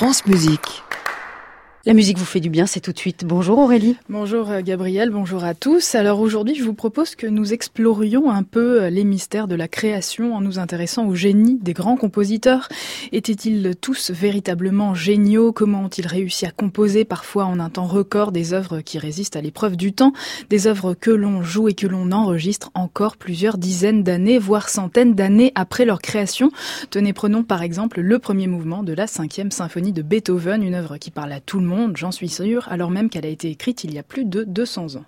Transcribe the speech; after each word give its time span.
France 0.00 0.24
Musique. 0.24 0.82
La 1.86 1.94
musique 1.94 2.18
vous 2.18 2.26
fait 2.26 2.40
du 2.40 2.50
bien, 2.50 2.66
c'est 2.66 2.80
tout 2.80 2.92
de 2.92 2.98
suite. 2.98 3.24
Bonjour 3.24 3.58
Aurélie. 3.58 3.96
Bonjour 4.10 4.50
euh, 4.50 4.60
Gabriel, 4.60 5.08
bonjour 5.08 5.44
à 5.44 5.54
tous. 5.54 5.94
Alors 5.94 6.20
aujourd'hui, 6.20 6.54
je 6.54 6.62
vous 6.62 6.74
propose 6.74 7.14
que 7.14 7.26
nous 7.26 7.54
explorions 7.54 8.30
un 8.30 8.42
peu 8.42 8.82
euh, 8.82 8.90
les 8.90 9.02
mystères 9.02 9.48
de 9.48 9.54
la 9.54 9.66
création 9.66 10.34
en 10.34 10.42
nous 10.42 10.58
intéressant 10.58 11.06
au 11.06 11.14
génie 11.14 11.58
des 11.58 11.72
grands 11.72 11.96
compositeurs. 11.96 12.68
Étaient-ils 13.12 13.76
tous 13.80 14.10
véritablement 14.10 14.94
géniaux? 14.94 15.52
Comment 15.52 15.84
ont-ils 15.84 16.06
réussi 16.06 16.44
à 16.44 16.50
composer 16.50 17.06
parfois 17.06 17.46
en 17.46 17.58
un 17.58 17.70
temps 17.70 17.86
record 17.86 18.30
des 18.30 18.52
œuvres 18.52 18.82
qui 18.82 18.98
résistent 18.98 19.36
à 19.36 19.40
l'épreuve 19.40 19.78
du 19.78 19.94
temps, 19.94 20.12
des 20.50 20.66
œuvres 20.66 20.92
que 20.92 21.10
l'on 21.10 21.42
joue 21.42 21.68
et 21.68 21.74
que 21.74 21.86
l'on 21.86 22.12
enregistre 22.12 22.70
encore 22.74 23.16
plusieurs 23.16 23.56
dizaines 23.56 24.02
d'années, 24.02 24.38
voire 24.38 24.68
centaines 24.68 25.14
d'années 25.14 25.52
après 25.54 25.86
leur 25.86 26.02
création 26.02 26.50
Tenez, 26.90 27.14
prenons 27.14 27.42
par 27.42 27.62
exemple 27.62 28.02
le 28.02 28.18
premier 28.18 28.48
mouvement 28.48 28.82
de 28.82 28.92
la 28.92 29.06
cinquième 29.06 29.50
symphonie 29.50 29.92
de 29.92 30.02
Beethoven, 30.02 30.62
une 30.62 30.74
œuvre 30.74 30.98
qui 30.98 31.10
parle 31.10 31.32
à 31.32 31.40
tout 31.40 31.58
le 31.58 31.64
monde 31.64 31.69
monde, 31.70 31.96
j'en 31.96 32.10
suis 32.10 32.28
sûre, 32.28 32.68
alors 32.68 32.90
même 32.90 33.08
qu'elle 33.08 33.24
a 33.24 33.30
été 33.30 33.50
écrite 33.50 33.84
il 33.84 33.94
y 33.94 33.98
a 33.98 34.02
plus 34.02 34.24
de 34.24 34.44
200 34.44 34.96
ans. 34.96 35.04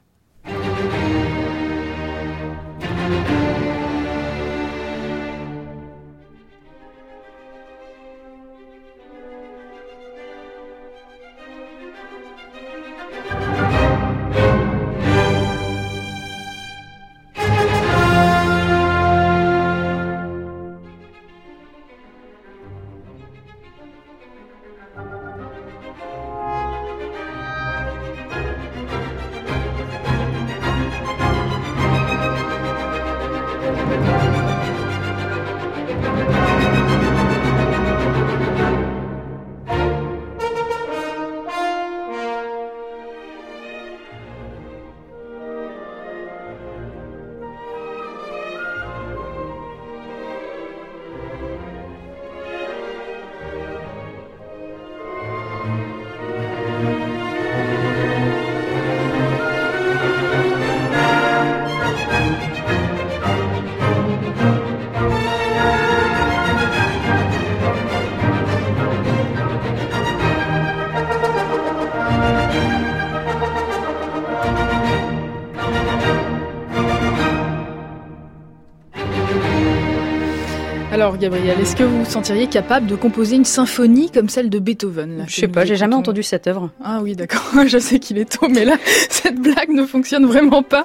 Alors 81.03 81.19
Gabriel, 81.19 81.59
est-ce 81.59 81.75
que 81.75 81.83
vous 81.83 82.05
vous 82.05 82.09
sentiriez 82.09 82.47
capable 82.47 82.87
de 82.87 82.95
composer 82.95 83.35
une 83.35 83.45
symphonie 83.45 84.09
comme 84.09 84.29
celle 84.29 84.49
de 84.49 84.61
Beethoven 84.61 85.19
là, 85.19 85.25
Je 85.27 85.35
sais 85.35 85.49
pas, 85.49 85.65
j'ai 85.65 85.75
jamais 85.75 85.97
entendu 85.97 86.23
cette 86.23 86.47
œuvre. 86.47 86.71
Ah 86.81 87.01
oui, 87.03 87.17
d'accord. 87.17 87.43
Je 87.67 87.79
sais 87.79 87.99
qu'il 87.99 88.19
est 88.19 88.39
tôt, 88.39 88.47
mais 88.49 88.65
là, 88.65 88.77
cette 89.11 89.41
blague 89.41 89.71
ne 89.71 89.85
fonctionne 89.85 90.27
vraiment 90.27 90.63
pas. 90.63 90.85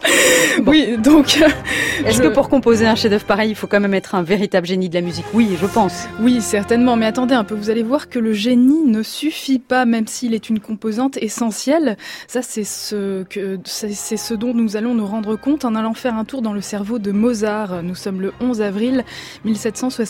Oui, 0.66 0.98
donc. 0.98 1.38
Euh, 1.40 1.48
est-ce 2.04 2.20
que 2.20 2.30
pour 2.30 2.50
composer 2.50 2.88
un 2.88 2.96
chef-d'œuvre 2.96 3.26
pareil, 3.26 3.52
il 3.52 3.56
faut 3.56 3.68
quand 3.68 3.80
même 3.80 3.94
être 3.94 4.16
un 4.16 4.24
véritable 4.24 4.66
génie 4.66 4.90
de 4.90 4.96
la 4.96 5.02
musique? 5.02 5.26
Oui, 5.36 5.56
je 5.62 5.68
pense. 5.68 6.08
Oui, 6.20 6.42
certainement. 6.42 6.96
Mais 6.96 7.06
attendez 7.06 7.36
un 7.36 7.44
peu, 7.44 7.54
vous 7.54 7.70
allez 7.70 7.84
voir 7.84 8.10
que 8.10 8.18
le 8.18 8.34
génie 8.34 8.86
ne 8.86 9.04
suffit 9.04 9.60
pas, 9.60 9.86
même 9.86 10.08
s'il 10.08 10.34
est 10.34 10.50
une 10.50 10.60
composante 10.60 11.18
essentielle. 11.18 11.96
Ça, 12.28 12.42
c'est 12.42 12.64
ce 12.64 13.22
que 13.26 13.60
c'est 13.66 14.18
ce 14.18 14.34
dont 14.34 14.56
nous 14.56 14.78
allons 14.78 14.96
nous 14.96 15.06
rendre 15.06 15.36
compte 15.36 15.64
en 15.64 15.76
allant 15.76 15.94
faire 15.94 16.16
un 16.16 16.26
tour 16.26 16.42
dans 16.42 16.54
le 16.54 16.62
cerveau 16.62 16.98
de 16.98 17.12
Mozart. 17.12 17.84
Nous 17.84 17.94
sommes 17.94 18.20
le 18.20 18.34
11 18.42 18.64
avril 18.64 19.04
1760 19.46 20.07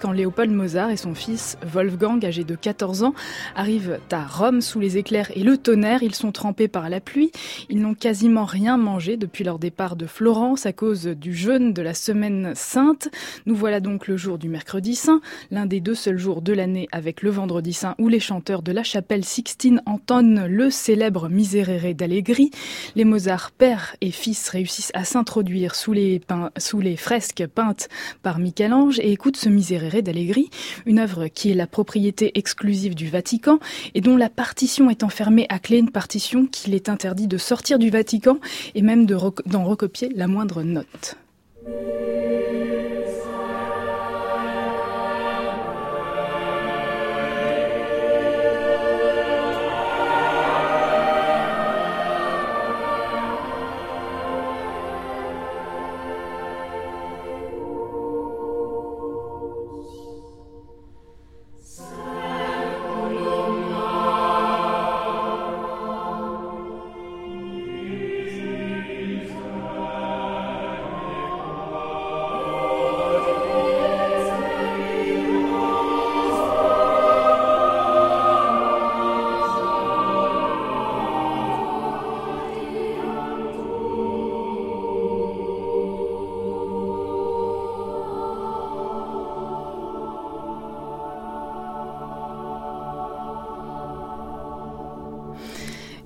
quand 0.00 0.12
Léopold 0.12 0.52
Mozart 0.52 0.90
et 0.90 0.96
son 0.96 1.14
fils 1.14 1.58
Wolfgang, 1.64 2.24
âgé 2.24 2.44
de 2.44 2.54
14 2.54 3.02
ans, 3.02 3.14
arrivent 3.56 3.98
à 4.12 4.24
Rome 4.24 4.60
sous 4.60 4.78
les 4.78 4.96
éclairs 4.96 5.30
et 5.34 5.42
le 5.42 5.56
tonnerre. 5.58 6.04
Ils 6.04 6.14
sont 6.14 6.30
trempés 6.30 6.68
par 6.68 6.88
la 6.88 7.00
pluie. 7.00 7.32
Ils 7.68 7.80
n'ont 7.80 7.94
quasiment 7.94 8.44
rien 8.44 8.76
mangé 8.76 9.16
depuis 9.16 9.42
leur 9.42 9.58
départ 9.58 9.96
de 9.96 10.06
Florence 10.06 10.66
à 10.66 10.72
cause 10.72 11.06
du 11.06 11.34
jeûne 11.34 11.72
de 11.72 11.82
la 11.82 11.94
semaine 11.94 12.52
sainte. 12.54 13.08
Nous 13.46 13.56
voilà 13.56 13.80
donc 13.80 14.06
le 14.06 14.16
jour 14.16 14.38
du 14.38 14.48
mercredi 14.48 14.94
saint, 14.94 15.20
l'un 15.50 15.66
des 15.66 15.80
deux 15.80 15.96
seuls 15.96 16.18
jours 16.18 16.42
de 16.42 16.52
l'année 16.52 16.88
avec 16.92 17.22
le 17.22 17.30
vendredi 17.30 17.72
saint 17.72 17.96
où 17.98 18.08
les 18.08 18.20
chanteurs 18.20 18.62
de 18.62 18.72
la 18.72 18.84
chapelle 18.84 19.24
Sixtine 19.24 19.82
entonnent 19.84 20.46
le 20.46 20.70
célèbre 20.70 21.28
Miserere 21.28 21.94
d'Allegri. 21.94 22.50
Les 22.94 23.04
Mozart 23.04 23.50
père 23.50 23.96
et 24.00 24.12
fils 24.12 24.48
réussissent 24.48 24.92
à 24.94 25.04
s'introduire 25.04 25.74
sous 25.74 25.92
les, 25.92 26.20
sous 26.58 26.80
les 26.80 26.96
fresques 26.96 27.46
peintes 27.46 27.88
par 28.22 28.38
Michel-Ange 28.38 29.00
et 29.00 29.10
écoutent 29.10 29.39
ce 29.40 29.48
Miserere 29.48 30.02
d'Allegri, 30.02 30.50
une 30.86 30.98
œuvre 30.98 31.28
qui 31.28 31.50
est 31.50 31.54
la 31.54 31.66
propriété 31.66 32.38
exclusive 32.38 32.94
du 32.94 33.08
Vatican 33.08 33.58
et 33.94 34.00
dont 34.00 34.16
la 34.16 34.28
partition 34.28 34.90
est 34.90 35.02
enfermée 35.02 35.46
à 35.48 35.58
clé, 35.58 35.78
une 35.78 35.90
partition 35.90 36.46
qu'il 36.46 36.74
est 36.74 36.88
interdit 36.88 37.26
de 37.26 37.38
sortir 37.38 37.78
du 37.78 37.90
Vatican 37.90 38.38
et 38.74 38.82
même 38.82 39.06
d'en 39.06 39.64
recopier 39.64 40.10
la 40.14 40.26
moindre 40.26 40.62
note. 40.62 41.16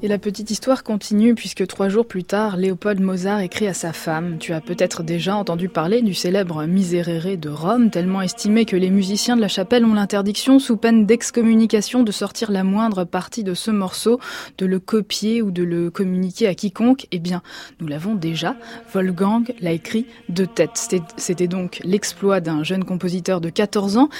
Et 0.04 0.09
la 0.09 0.19
petite 0.19 0.50
histoire 0.50 0.84
continue 0.84 1.34
puisque 1.34 1.66
trois 1.66 1.88
jours 1.88 2.04
plus 2.04 2.25
tard, 2.25 2.59
Léopold 2.59 3.00
Mozart 3.00 3.41
écrit 3.41 3.69
à 3.69 3.72
sa 3.72 3.94
femme 3.94 4.37
Tu 4.38 4.53
as 4.53 4.60
peut-être 4.60 5.03
déjà 5.03 5.34
entendu 5.34 5.70
parler 5.70 6.03
du 6.03 6.12
célèbre 6.12 6.66
Miserere 6.66 7.38
de 7.38 7.48
Rome, 7.48 7.88
tellement 7.88 8.20
estimé 8.20 8.66
que 8.66 8.76
les 8.76 8.91
musiciens 8.91 9.34
de 9.34 9.41
la 9.41 9.48
chapelle 9.48 9.82
ont 9.82 9.94
l'interdiction, 9.94 10.59
sous 10.59 10.76
peine 10.76 11.06
d'excommunication, 11.06 12.02
de 12.02 12.12
sortir 12.12 12.52
la 12.52 12.64
moindre 12.64 13.05
partie 13.05 13.44
de 13.44 13.55
ce 13.55 13.70
morceau, 13.70 14.20
de 14.58 14.67
le 14.67 14.79
copier 14.79 15.40
ou 15.40 15.50
de 15.50 15.62
le 15.62 15.90
communiquer 15.90 16.49
à 16.49 16.55
quiconque. 16.55 17.06
Eh 17.11 17.19
bien, 17.19 17.40
nous 17.81 17.87
l'avons 17.87 18.14
déjà. 18.14 18.56
Wolfgang 18.93 19.55
l'a 19.62 19.73
écrit 19.73 20.05
de 20.29 20.44
tête. 20.44 20.87
C'était 21.17 21.49
donc 21.49 21.81
l'exploit 21.82 22.43
d'un 22.43 22.62
jeune 22.62 22.84
compositeur 22.84 23.40
de 23.40 23.49
14 23.49 23.96
ans. 23.96 24.11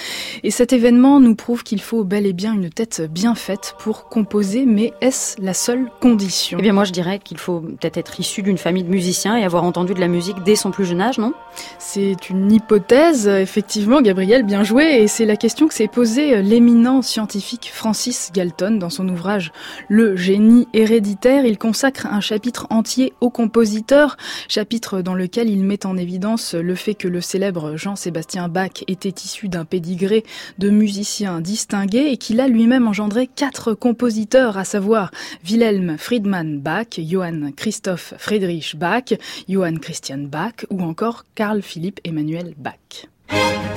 Et 0.45 0.51
cet 0.51 0.73
événement 0.73 1.21
nous 1.21 1.35
prouve 1.35 1.63
qu'il 1.63 1.83
faut 1.83 2.05
bel 2.05 2.25
et 2.25 2.33
bien 2.33 2.55
une 2.55 2.71
tête 2.71 3.03
bien 3.03 3.35
faite 3.35 3.75
pour 3.79 4.09
composer, 4.09 4.65
mais 4.65 4.95
est-ce 5.03 5.39
la 5.43 5.53
seule 5.53 5.74
seule 5.75 5.91
condition. 6.01 6.59
Eh 6.61 6.63
bien 6.63 6.73
moi 6.73 6.85
je 6.85 6.93
dirais 6.93 7.19
qu'il 7.19 7.39
faut 7.39 7.61
peut-être 7.61 7.97
être 7.97 8.21
issu 8.21 8.43
d'une 8.43 8.59
famille 8.59 8.85
de 8.85 8.89
musiciens 8.89 9.37
et 9.37 9.45
avoir 9.45 9.65
entendu 9.65 9.95
de 9.95 10.01
la 10.01 10.09
musique 10.09 10.37
dès 10.45 10.55
son 10.57 10.71
plus 10.71 10.85
jeune 10.85 11.01
âge, 11.01 11.19
non? 11.19 11.33
C'est 11.79 12.31
une 12.31 12.51
hypothèse, 12.53 13.29
effectivement, 13.29 14.01
Gabriel, 14.01 14.43
bien 14.45 14.65
joué, 14.65 15.03
et 15.03 15.09
c'est 15.09 15.25
la 15.25 15.37
question 15.37 15.69
que 15.69 15.75
s'est 15.75 15.89
posée 15.89 16.43
l'éminent 16.43 17.03
scientifique 17.03 17.71
Francis 17.73 18.31
Galton 18.33 18.73
dans 18.73 18.91
son 18.91 19.09
ouvrage 19.09 19.53
Le 19.89 20.17
génie 20.17 20.69
héréditaire. 20.73 21.45
Il 21.45 21.59
consacre 21.59 22.07
un 22.07 22.21
chapitre 22.21 22.67
entier 22.71 23.13
au 23.21 23.31
compositeur, 23.31 24.17
chapitre 24.49 25.01
dans 25.01 25.15
lequel 25.15 25.49
il 25.49 25.65
met 25.65 25.87
en 25.87 25.97
évidence 25.97 26.55
le 26.55 26.75
fait 26.75 26.95
que 26.95 27.09
le 27.09 27.21
célèbre 27.21 27.77
Jean-Sébastien 27.77 28.49
Bach 28.49 28.85
était 28.87 29.15
issu 29.25 29.49
d'un 29.49 29.65
pédigré 29.65 30.25
de 30.59 30.71
musiciens 30.71 31.41
distingués 31.41 32.11
et 32.11 32.17
qu'il 32.17 32.41
a 32.41 32.49
lui-même 32.49 32.87
engendré 32.87 33.27
quatre 33.27 33.75
compositeurs, 33.75 34.59
à 34.59 34.65
savoir 34.65 35.11
Wilhelm 35.45 35.64
Friedmann 35.99 36.63
Bach, 36.63 36.99
Johann 36.99 37.57
Christoph 37.57 38.15
Friedrich 38.19 38.79
Bach, 38.79 39.17
Johann 39.47 39.81
Christian 39.81 40.29
Bach 40.29 40.67
ou 40.69 40.83
encore 40.83 41.25
Carl 41.35 41.63
Philipp 41.63 42.01
Emmanuel 42.05 42.55
Bach. 42.59 43.74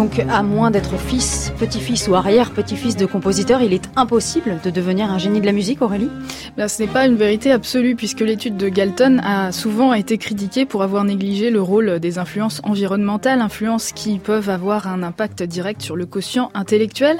Donc, 0.00 0.18
à 0.30 0.42
moins 0.42 0.70
d'être 0.70 0.98
fils, 0.98 1.52
petit-fils 1.58 2.08
ou 2.08 2.14
arrière-petit-fils 2.14 2.96
de 2.96 3.04
compositeur, 3.04 3.60
il 3.60 3.74
est 3.74 3.90
impossible 3.96 4.58
de 4.64 4.70
devenir 4.70 5.10
un 5.10 5.18
génie 5.18 5.42
de 5.42 5.44
la 5.44 5.52
musique, 5.52 5.82
Aurélie? 5.82 6.08
Bien, 6.56 6.68
Ce 6.68 6.80
n'est 6.80 6.88
pas 6.88 7.04
une 7.04 7.16
vérité 7.16 7.52
absolue, 7.52 7.96
puisque 7.96 8.20
l'étude 8.20 8.56
de 8.56 8.70
Galton 8.70 9.20
a 9.22 9.52
souvent 9.52 9.92
été 9.92 10.16
critiquée 10.16 10.64
pour 10.64 10.82
avoir 10.82 11.04
négligé 11.04 11.50
le 11.50 11.60
rôle 11.60 12.00
des 12.00 12.16
influences 12.16 12.62
environnementales, 12.64 13.42
influences 13.42 13.92
qui 13.92 14.18
peuvent 14.18 14.48
avoir 14.48 14.88
un 14.88 15.02
impact 15.02 15.42
direct 15.42 15.82
sur 15.82 15.96
le 15.96 16.06
quotient 16.06 16.50
intellectuel. 16.54 17.18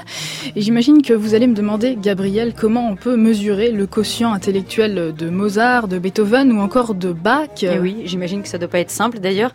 Et 0.55 0.61
j'imagine 0.61 1.03
que 1.03 1.13
vous 1.13 1.35
allez 1.35 1.45
me 1.45 1.53
demander, 1.53 1.95
Gabriel, 2.01 2.55
comment 2.59 2.89
on 2.89 2.95
peut 2.95 3.15
mesurer 3.15 3.71
le 3.71 3.85
quotient 3.85 4.33
intellectuel 4.33 5.13
de 5.15 5.29
Mozart, 5.29 5.87
de 5.87 5.99
Beethoven 5.99 6.51
ou 6.51 6.59
encore 6.59 6.95
de 6.95 7.13
Bach? 7.13 7.47
Eh 7.61 7.77
oui, 7.77 7.97
j'imagine 8.05 8.41
que 8.41 8.47
ça 8.47 8.57
ne 8.57 8.61
doit 8.61 8.71
pas 8.71 8.79
être 8.79 8.89
simple. 8.89 9.19
D'ailleurs, 9.19 9.51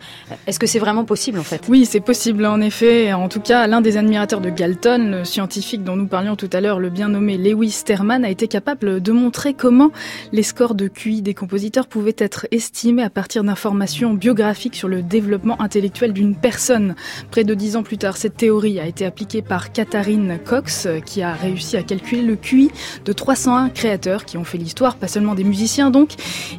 est-ce 0.47 0.59
que 0.59 0.65
c'est 0.65 0.79
vraiment 0.79 1.03
possible 1.03 1.39
en 1.39 1.43
fait? 1.43 1.61
Oui, 1.67 1.85
c'est 1.85 1.99
possible 1.99 2.45
en 2.45 2.61
effet. 2.61 3.16
En 3.17 3.29
tout 3.29 3.39
cas, 3.39 3.65
l'un 3.65 3.81
des 3.81 3.97
admirateurs 3.97 4.41
de 4.41 4.51
Galton, 4.51 5.09
le 5.09 5.25
scientifique 5.25 5.83
dont 5.83 5.95
nous 5.95 6.05
parlions 6.05 6.35
tout 6.35 6.49
à 6.53 6.61
l'heure, 6.61 6.79
le 6.79 6.91
bien 6.91 7.09
nommé 7.09 7.37
Lewis 7.37 7.71
Sterman, 7.71 8.23
a 8.23 8.29
été 8.29 8.47
capable 8.47 9.01
de 9.01 9.11
montrer 9.11 9.55
comment 9.55 9.89
les 10.31 10.43
scores 10.43 10.75
de 10.75 10.87
QI 10.87 11.23
des 11.23 11.33
compositeurs 11.33 11.87
pouvaient 11.87 12.15
être 12.19 12.45
estimés 12.51 13.01
à 13.01 13.09
partir 13.09 13.43
d'informations 13.43 14.13
biographiques 14.13 14.75
sur 14.75 14.87
le 14.87 15.01
développement 15.01 15.59
intellectuel 15.59 16.13
d'une 16.13 16.35
personne. 16.35 16.93
Près 17.31 17.43
de 17.43 17.55
dix 17.55 17.75
ans 17.75 17.81
plus 17.81 17.97
tard, 17.97 18.17
cette 18.17 18.37
théorie 18.37 18.79
a 18.79 18.85
été 18.85 19.03
appliquée 19.03 19.41
par 19.41 19.71
Katharine 19.71 20.37
Cox, 20.45 20.87
qui 21.03 21.23
a 21.23 21.33
réussi 21.33 21.75
à 21.75 21.81
calculer 21.81 22.21
le 22.21 22.35
QI 22.35 22.69
de 23.03 23.13
301 23.13 23.69
créateurs 23.69 24.25
qui 24.25 24.37
ont 24.37 24.43
fait 24.43 24.59
l'histoire, 24.59 24.95
pas 24.95 25.07
seulement 25.07 25.33
des 25.33 25.43
musiciens 25.43 25.89
donc, 25.89 26.11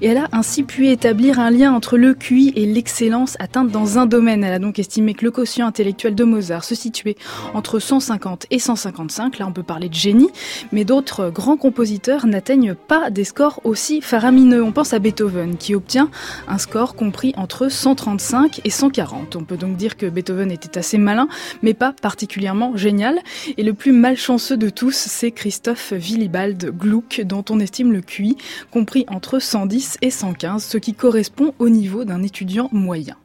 et 0.03 0.09
elle 0.09 0.19
a 0.19 0.29
ainsi 0.33 0.65
pu 0.65 0.89
établir 0.89 1.39
un 1.39 1.53
lien 1.53 1.73
entre 1.73 1.97
le 1.97 2.15
QI 2.15 2.53
et 2.57 2.67
l'excellence 2.67 3.37
atteinte 3.39 3.71
dans 3.71 3.99
un 3.99 4.07
domaine. 4.07 4.43
Elle 4.43 4.55
a 4.55 4.59
donc 4.59 4.81
estimé 4.81 5.15
que 5.15 5.25
le 5.25 5.31
quotient 5.31 5.67
intellectuel 5.69 6.17
de 6.17 6.25
Mozart 6.25 6.48
se 6.61 6.75
situait 6.75 7.17
entre 7.55 7.79
150 7.79 8.47
et 8.51 8.59
155. 8.59 9.39
Là, 9.39 9.47
on 9.47 9.53
peut 9.53 9.63
parler 9.63 9.89
de 9.89 9.95
génie, 9.95 10.31
mais 10.73 10.85
d'autres 10.85 11.31
grands 11.31 11.57
compositeurs 11.57 12.27
n'atteignent 12.27 12.75
pas 12.75 13.11
des 13.11 13.25
scores 13.25 13.61
aussi 13.65 14.01
faramineux. 14.01 14.63
On 14.63 14.73
pense 14.73 14.93
à 14.93 14.99
Beethoven, 14.99 15.57
qui 15.57 15.75
obtient 15.75 16.11
un 16.49 16.59
score 16.59 16.95
compris 16.95 17.33
entre 17.37 17.69
135 17.69 18.61
et 18.65 18.71
140. 18.71 19.37
On 19.37 19.45
peut 19.45 19.57
donc 19.57 19.77
dire 19.77 19.97
que 19.97 20.07
Beethoven 20.07 20.51
était 20.51 20.79
assez 20.79 20.99
malin, 20.99 21.29
mais 21.63 21.75
pas 21.75 21.93
particulièrement 21.93 22.77
génial. 22.77 23.19
Et 23.57 23.63
le 23.63 23.75
plus 23.75 23.93
malchanceux 23.93 24.57
de 24.57 24.71
tous, 24.71 24.95
c'est 24.95 25.31
Christophe 25.31 25.93
Willibald 25.93 26.73
Gluck, 26.77 27.23
dont 27.25 27.45
on 27.51 27.61
estime 27.61 27.93
le 27.93 28.01
QI 28.01 28.37
compris 28.71 29.05
entre 29.09 29.39
110 29.39 29.99
et 30.03 30.11
115, 30.11 30.65
ce 30.65 30.79
qui 30.79 30.95
correspond 30.95 31.55
au 31.59 31.69
niveau 31.69 32.05
d'un 32.05 32.23
étudiant 32.23 32.69
moyen. 32.73 33.17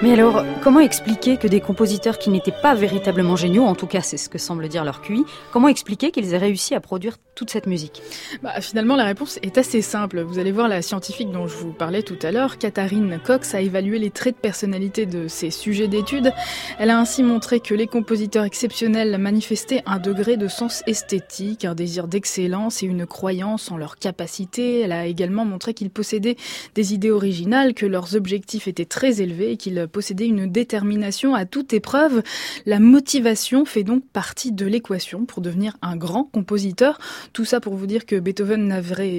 Mais 0.00 0.12
alors, 0.12 0.44
comment 0.62 0.78
expliquer 0.78 1.38
que 1.38 1.48
des 1.48 1.60
compositeurs 1.60 2.18
qui 2.20 2.30
n'étaient 2.30 2.52
pas 2.52 2.76
véritablement 2.76 3.34
géniaux, 3.34 3.64
en 3.64 3.74
tout 3.74 3.88
cas 3.88 4.00
c'est 4.00 4.16
ce 4.16 4.28
que 4.28 4.38
semble 4.38 4.68
dire 4.68 4.84
leur 4.84 5.02
QI, 5.02 5.24
comment 5.52 5.66
expliquer 5.66 6.12
qu'ils 6.12 6.34
aient 6.34 6.38
réussi 6.38 6.76
à 6.76 6.80
produire 6.80 7.16
toute 7.34 7.50
cette 7.50 7.66
musique? 7.66 8.00
Bah, 8.40 8.60
Finalement, 8.60 8.94
la 8.94 9.04
réponse 9.04 9.40
est 9.42 9.58
assez 9.58 9.82
simple. 9.82 10.20
Vous 10.20 10.38
allez 10.38 10.52
voir 10.52 10.68
la 10.68 10.82
scientifique 10.82 11.32
dont 11.32 11.48
je 11.48 11.56
vous 11.56 11.72
parlais 11.72 12.04
tout 12.04 12.18
à 12.22 12.30
l'heure, 12.30 12.58
Katharine 12.58 13.18
Cox, 13.24 13.56
a 13.56 13.60
évalué 13.60 13.98
les 13.98 14.10
traits 14.10 14.36
de 14.36 14.40
personnalité 14.40 15.04
de 15.04 15.26
ces 15.26 15.50
sujets 15.50 15.88
d'études. 15.88 16.32
Elle 16.78 16.90
a 16.90 16.98
ainsi 17.00 17.24
montré 17.24 17.58
que 17.58 17.74
les 17.74 17.88
compositeurs 17.88 18.44
exceptionnels 18.44 19.18
manifestaient 19.18 19.82
un 19.84 19.98
degré 19.98 20.36
de 20.36 20.46
sens 20.46 20.84
esthétique, 20.86 21.64
un 21.64 21.74
désir 21.74 22.06
d'excellence 22.06 22.84
et 22.84 22.86
une 22.86 23.04
croyance 23.04 23.72
en 23.72 23.76
leur 23.76 23.96
capacité. 23.96 24.78
Elle 24.78 24.92
a 24.92 25.06
également 25.06 25.44
montré 25.44 25.74
qu'ils 25.74 25.90
possédaient 25.90 26.36
des 26.76 26.94
idées 26.94 27.10
originales, 27.10 27.74
que 27.74 27.86
leurs 27.86 28.14
objectifs 28.14 28.68
étaient 28.68 28.84
très 28.84 29.20
élevés 29.20 29.52
et 29.52 29.56
qu'ils 29.56 29.87
posséder 29.88 30.26
une 30.26 30.46
détermination 30.46 31.34
à 31.34 31.44
toute 31.44 31.72
épreuve. 31.72 32.22
La 32.66 32.78
motivation 32.78 33.64
fait 33.64 33.84
donc 33.84 34.04
partie 34.12 34.52
de 34.52 34.66
l'équation 34.66 35.24
pour 35.24 35.42
devenir 35.42 35.76
un 35.82 35.96
grand 35.96 36.24
compositeur. 36.24 36.98
Tout 37.32 37.44
ça 37.44 37.60
pour 37.60 37.74
vous 37.74 37.86
dire 37.86 38.06
que 38.06 38.18
Beethoven 38.18 38.66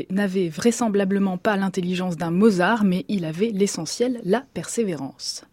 n'avait 0.09 0.49
vraisemblablement 0.49 1.37
pas 1.37 1.57
l'intelligence 1.57 2.17
d'un 2.17 2.31
Mozart, 2.31 2.83
mais 2.83 3.05
il 3.07 3.25
avait 3.25 3.51
l'essentiel, 3.53 4.21
la 4.23 4.43
persévérance. 4.53 5.43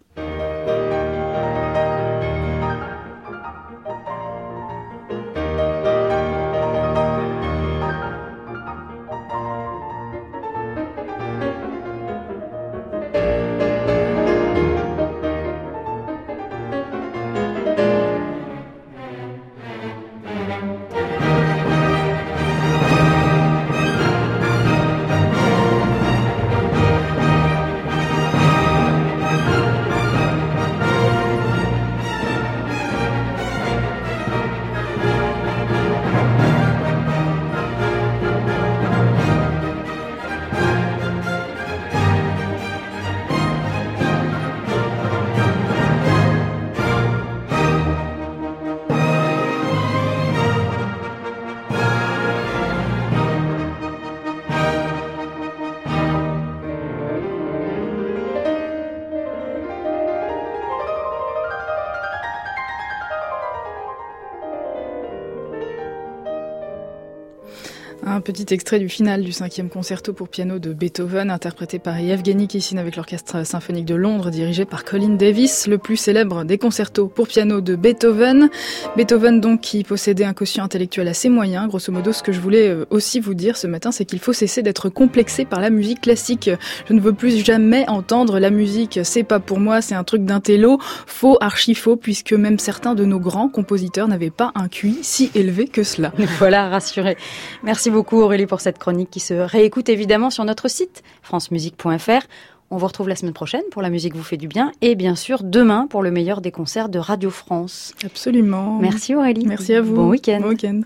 Un 68.16 68.22
petit 68.22 68.54
extrait 68.54 68.78
du 68.78 68.88
final 68.88 69.22
du 69.22 69.30
cinquième 69.30 69.68
concerto 69.68 70.14
pour 70.14 70.30
piano 70.30 70.58
de 70.58 70.72
Beethoven, 70.72 71.30
interprété 71.30 71.78
par 71.78 72.00
Yevgeny 72.00 72.48
Kissin 72.48 72.78
avec 72.78 72.96
l'Orchestre 72.96 73.44
symphonique 73.44 73.84
de 73.84 73.94
Londres, 73.94 74.30
dirigé 74.30 74.64
par 74.64 74.84
Colin 74.84 75.16
Davis, 75.16 75.66
le 75.66 75.76
plus 75.76 75.98
célèbre 75.98 76.44
des 76.44 76.56
concertos 76.56 77.08
pour 77.08 77.28
piano 77.28 77.60
de 77.60 77.76
Beethoven. 77.76 78.48
Beethoven 78.96 79.42
donc 79.42 79.60
qui 79.60 79.84
possédait 79.84 80.24
un 80.24 80.32
quotient 80.32 80.64
intellectuel 80.64 81.08
assez 81.08 81.28
moyen. 81.28 81.66
Grosso 81.66 81.92
modo, 81.92 82.10
ce 82.10 82.22
que 82.22 82.32
je 82.32 82.40
voulais 82.40 82.70
euh, 82.70 82.86
aussi 82.88 83.20
vous 83.20 83.34
dire 83.34 83.58
ce 83.58 83.66
matin, 83.66 83.92
c'est 83.92 84.06
qu'il 84.06 84.18
faut 84.18 84.32
cesser 84.32 84.62
d'être 84.62 84.88
complexé 84.88 85.44
par 85.44 85.60
la 85.60 85.68
musique 85.68 86.00
classique. 86.00 86.48
Je 86.88 86.94
ne 86.94 87.00
veux 87.00 87.12
plus 87.12 87.44
jamais 87.44 87.86
entendre 87.86 88.38
la 88.38 88.48
musique, 88.48 88.98
c'est 89.02 89.24
pas 89.24 89.40
pour 89.40 89.60
moi, 89.60 89.82
c'est 89.82 89.94
un 89.94 90.04
truc 90.04 90.24
d'intello. 90.24 90.78
Faux, 91.06 91.36
archi 91.42 91.74
faux, 91.74 91.96
puisque 91.96 92.32
même 92.32 92.58
certains 92.58 92.94
de 92.94 93.04
nos 93.04 93.20
grands 93.20 93.50
compositeurs 93.50 94.08
n'avaient 94.08 94.30
pas 94.30 94.52
un 94.54 94.68
QI 94.68 95.00
si 95.02 95.30
élevé 95.34 95.68
que 95.68 95.82
cela. 95.82 96.14
Voilà, 96.38 96.70
rassuré. 96.70 97.18
Merci 97.62 97.90
beaucoup 98.06 98.22
Aurélie 98.22 98.46
pour 98.46 98.60
cette 98.60 98.78
chronique 98.78 99.10
qui 99.10 99.18
se 99.18 99.34
réécoute 99.34 99.88
évidemment 99.88 100.30
sur 100.30 100.44
notre 100.44 100.68
site 100.68 101.02
francemusique.fr. 101.22 102.28
On 102.70 102.76
vous 102.76 102.86
retrouve 102.86 103.08
la 103.08 103.16
semaine 103.16 103.32
prochaine 103.32 103.64
pour 103.72 103.82
La 103.82 103.90
musique 103.90 104.14
vous 104.14 104.22
fait 104.22 104.36
du 104.36 104.46
bien 104.46 104.70
et 104.80 104.94
bien 104.94 105.16
sûr 105.16 105.42
demain 105.42 105.88
pour 105.90 106.04
le 106.04 106.12
meilleur 106.12 106.40
des 106.40 106.52
concerts 106.52 106.88
de 106.88 107.00
Radio 107.00 107.30
France. 107.30 107.94
Absolument. 108.04 108.78
Merci 108.80 109.16
Aurélie. 109.16 109.44
Merci 109.44 109.74
à 109.74 109.80
vous. 109.80 109.96
Bon 109.96 110.08
week-end. 110.08 110.38
Bon 110.40 110.50
week-end. 110.50 110.82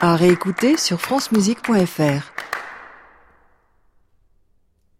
À 0.00 0.16
réécouter 0.16 0.78
sur 0.78 0.98
francemusique.fr. 0.98 2.32